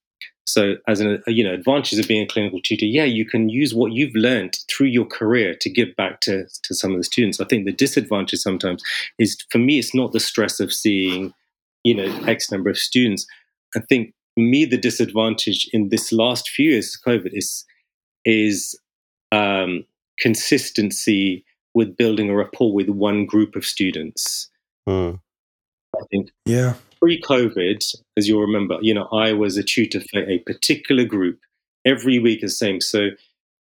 [0.49, 3.75] so, as an you know, advantages of being a clinical tutor, yeah, you can use
[3.75, 7.39] what you've learned through your career to give back to to some of the students.
[7.39, 8.83] I think the disadvantage sometimes
[9.19, 11.35] is for me, it's not the stress of seeing,
[11.85, 13.27] you know, X number of students.
[13.77, 17.67] I think for me, the disadvantage in this last few years of COVID is
[18.25, 18.75] is
[19.33, 19.85] um,
[20.19, 24.49] consistency with building a rapport with one group of students.
[24.89, 25.21] Mm.
[25.95, 27.85] I think, yeah, pre-COVID,
[28.17, 31.39] as you'll remember, you know, I was a tutor for a particular group
[31.85, 32.81] every week the same.
[32.81, 33.09] So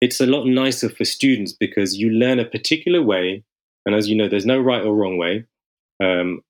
[0.01, 3.45] it's a lot nicer for students because you learn a particular way,
[3.87, 5.45] and as you know, there's no right or wrong way,
[6.03, 6.41] um,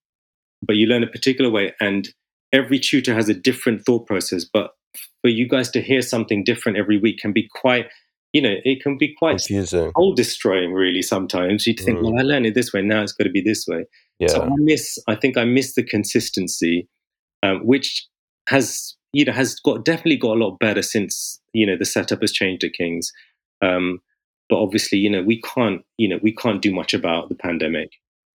[0.62, 2.08] but you learn a particular way, and
[2.52, 4.44] every tutor has a different thought process.
[4.44, 4.72] But
[5.22, 7.86] for you guys to hear something different every week can be quite
[8.32, 11.02] you know, it can be quite soul destroying, really.
[11.02, 12.04] Sometimes You'd think, mm.
[12.04, 13.86] well, I learned it this way, now it's got to be this way.
[14.20, 14.28] Yeah.
[14.28, 16.86] So I miss, I think I miss the consistency,
[17.42, 18.06] um, which
[18.48, 22.20] has, you know, has got definitely got a lot better since, you know, the setup
[22.20, 23.10] has changed at King's.
[23.62, 24.00] Um,
[24.48, 27.90] but obviously, you know, we can't, you know, we can't do much about the pandemic,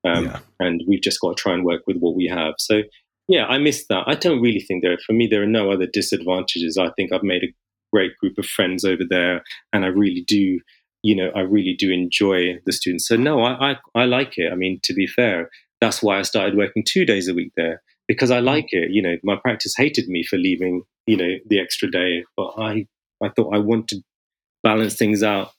[0.06, 0.40] um, yeah.
[0.60, 2.54] and we've just got to try and work with what we have.
[2.60, 2.84] So,
[3.28, 4.04] yeah, I miss that.
[4.06, 4.98] I don't really think there.
[5.06, 6.78] For me, there are no other disadvantages.
[6.78, 7.54] I think I've made a
[7.92, 9.44] great group of friends over there,
[9.74, 10.60] and I really do,
[11.02, 13.08] you know, I really do enjoy the students.
[13.08, 14.52] So, no, I, I, I like it.
[14.52, 15.50] I mean, to be fair,
[15.84, 18.92] that's why I started working two days a week there because I like it.
[18.92, 22.88] You know, my practice hated me for leaving, you know, the extra day, but I,
[23.22, 24.02] I thought I want to
[24.64, 25.52] balance things out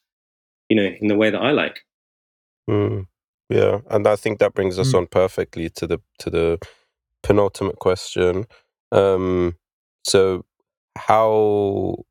[0.68, 1.80] you know, in the way that I like.
[2.68, 3.06] Mm,
[3.48, 4.98] yeah, and I think that brings us mm.
[4.98, 6.58] on perfectly to the to the
[7.22, 8.46] penultimate question.
[8.92, 9.56] Um,
[10.04, 10.44] so,
[10.96, 12.04] how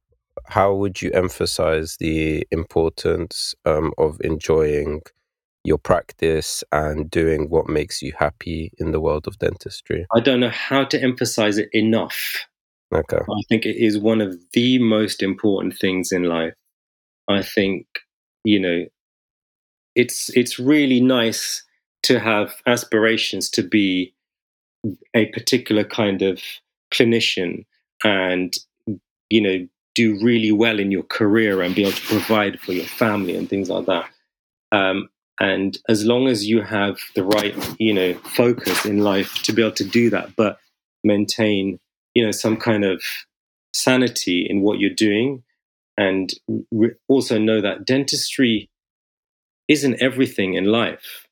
[0.46, 5.02] how would you emphasize the importance um, of enjoying
[5.64, 10.06] your practice and doing what makes you happy in the world of dentistry?
[10.16, 12.46] I don't know how to emphasize it enough.
[12.94, 13.18] Okay.
[13.18, 16.54] I think it is one of the most important things in life.
[17.28, 17.88] I think
[18.44, 18.86] you know,
[19.96, 21.64] it's it's really nice
[22.04, 24.14] to have aspirations to be
[25.14, 26.42] a particular kind of
[26.94, 27.66] clinician
[28.04, 28.58] and
[29.30, 32.86] you know do really well in your career and be able to provide for your
[32.86, 34.10] family and things like that
[34.72, 35.08] um,
[35.40, 39.62] and as long as you have the right you know focus in life to be
[39.62, 40.60] able to do that but
[41.04, 41.80] maintain
[42.14, 43.02] you know some kind of
[43.74, 45.44] sanity in what you're doing
[45.98, 46.34] and
[46.72, 48.70] re- also know that dentistry
[49.68, 51.28] isn't everything in life.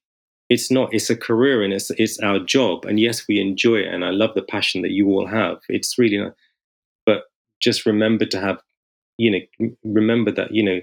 [0.49, 0.93] It's not.
[0.93, 2.85] It's a career and it's it's our job.
[2.85, 5.59] And yes, we enjoy it, and I love the passion that you all have.
[5.69, 6.35] It's really not.
[7.05, 7.23] But
[7.61, 8.61] just remember to have,
[9.17, 10.79] you know, remember that you know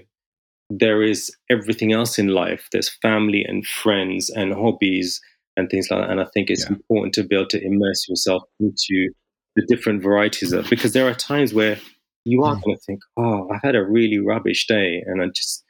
[0.69, 2.67] there is everything else in life.
[2.71, 5.19] There's family and friends and hobbies
[5.57, 6.11] and things like that.
[6.11, 6.75] And I think it's yeah.
[6.75, 9.09] important to be able to immerse yourself into
[9.55, 11.79] the different varieties of because there are times where
[12.25, 12.63] you are mm.
[12.63, 15.01] going to think, oh, I've had a really rubbish day.
[15.05, 15.63] And I just,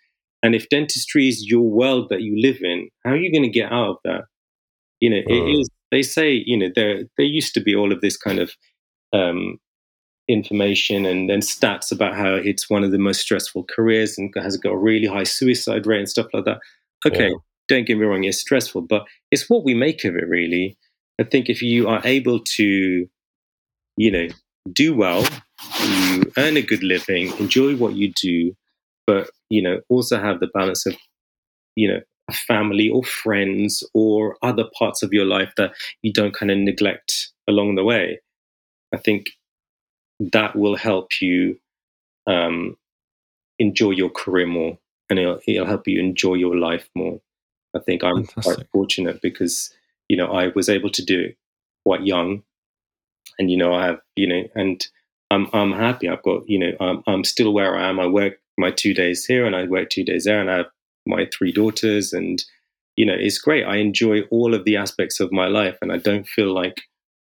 [0.44, 3.60] and if dentistry is your world that you live in, how are you going to
[3.60, 4.24] get out of that?
[5.00, 5.30] You know, mm.
[5.30, 8.40] it is, they say, you know, there, there used to be all of this kind
[8.40, 8.52] of
[9.14, 9.58] um,
[10.30, 14.56] information and then stats about how it's one of the most stressful careers and has
[14.56, 16.60] got a really high suicide rate and stuff like that.
[17.06, 17.36] Okay, yeah.
[17.68, 20.78] don't get me wrong, it's stressful, but it's what we make of it, really.
[21.20, 23.08] I think if you are able to,
[23.98, 24.28] you know,
[24.72, 25.26] do well,
[25.84, 28.56] you earn a good living, enjoy what you do,
[29.08, 30.96] but you know also have the balance of
[31.76, 32.00] you know
[32.48, 35.72] family or friends or other parts of your life that
[36.04, 38.20] you don't kind of neglect along the way.
[38.94, 39.28] I think
[40.20, 41.60] that will help you
[42.28, 42.78] um,
[43.58, 44.78] enjoy your career more,
[45.10, 47.20] and it'll, it'll, help you enjoy your life more.
[47.76, 48.44] I think I'm Fantastic.
[48.44, 49.74] quite fortunate because
[50.08, 51.38] you know I was able to do it
[51.86, 52.44] quite young
[53.38, 54.86] and you know I have you know and
[55.32, 56.10] I'm I'm happy.
[56.10, 58.00] I've got you know I'm I'm still where I am.
[58.00, 60.68] I work my two days here and I work two days there, and I have
[61.06, 62.44] my three daughters, and
[62.96, 63.64] you know it's great.
[63.64, 66.82] I enjoy all of the aspects of my life, and I don't feel like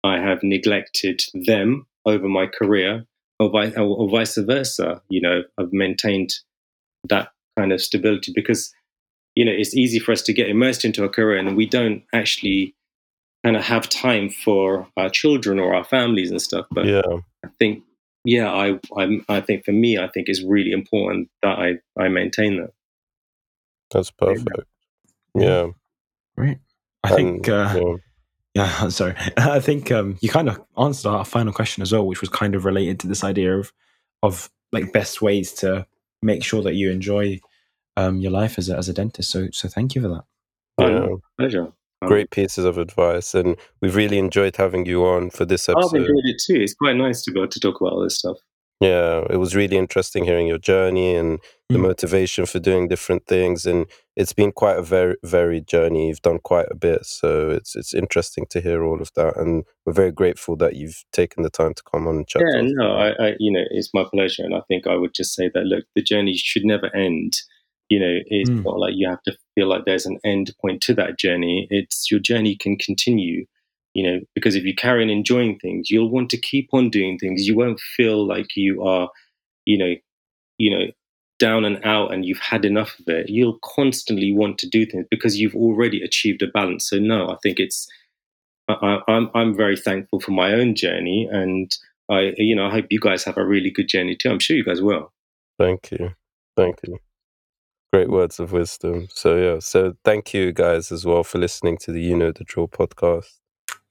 [0.03, 3.05] I have neglected them over my career,
[3.39, 5.01] or, vice, or vice versa.
[5.09, 6.33] You know, I've maintained
[7.09, 8.73] that kind of stability because
[9.35, 12.03] you know it's easy for us to get immersed into a career, and we don't
[12.13, 12.75] actually
[13.45, 16.65] kind of have time for our children or our families and stuff.
[16.71, 17.03] But yeah.
[17.45, 17.83] I think,
[18.23, 22.07] yeah, I, I, I think for me, I think it's really important that I, I
[22.07, 22.71] maintain that.
[23.91, 24.49] That's perfect.
[25.35, 25.67] Yeah.
[26.35, 26.57] right.
[27.03, 27.95] I and, think, uh, yeah.
[28.55, 29.15] Yeah, I'm sorry.
[29.37, 32.55] I think um, you kind of answered our final question as well, which was kind
[32.55, 33.71] of related to this idea of,
[34.23, 35.85] of like best ways to
[36.21, 37.39] make sure that you enjoy
[37.97, 39.29] um, your life as a, as a dentist.
[39.29, 40.23] So, so thank you for that.
[40.79, 41.07] Yeah.
[41.37, 41.71] pleasure.
[42.01, 45.95] Um, Great pieces of advice, and we've really enjoyed having you on for this episode.
[45.95, 46.59] I've enjoyed it too.
[46.61, 48.37] It's quite nice to be able to talk about all this stuff.
[48.81, 51.39] Yeah, it was really interesting hearing your journey and
[51.69, 51.83] the mm.
[51.83, 56.07] motivation for doing different things, and it's been quite a very varied journey.
[56.07, 59.65] You've done quite a bit, so it's it's interesting to hear all of that, and
[59.85, 62.41] we're very grateful that you've taken the time to come on and chat.
[62.45, 65.35] Yeah, no, I, I, you know, it's my pleasure, and I think I would just
[65.35, 67.37] say that look, the journey should never end
[67.89, 68.63] you know it's mm.
[68.63, 72.09] not like you have to feel like there's an end point to that journey it's
[72.09, 73.45] your journey can continue
[73.93, 77.17] you know because if you carry on enjoying things you'll want to keep on doing
[77.17, 79.09] things you won't feel like you are
[79.65, 79.93] you know
[80.57, 80.85] you know
[81.37, 85.05] down and out and you've had enough of it you'll constantly want to do things
[85.11, 87.87] because you've already achieved a balance so no i think it's
[88.67, 91.71] I, I'm I'm very thankful for my own journey, and
[92.09, 94.29] I you know I hope you guys have a really good journey too.
[94.29, 95.11] I'm sure you guys will.
[95.59, 96.11] Thank you,
[96.55, 96.97] thank you.
[97.93, 99.07] Great words of wisdom.
[99.11, 102.43] So yeah, so thank you guys as well for listening to the You Know the
[102.43, 103.39] Drill podcast.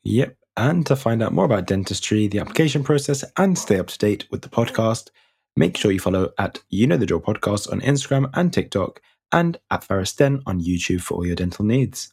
[0.03, 0.37] Yep.
[0.57, 4.27] And to find out more about dentistry, the application process, and stay up to date
[4.31, 5.11] with the podcast,
[5.57, 9.01] make sure you follow at You Know the Drill podcast on Instagram and TikTok
[9.33, 12.13] and at Ferris Dent on YouTube for all your dental needs.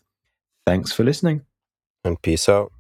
[0.66, 1.42] Thanks for listening.
[2.04, 2.72] And peace out.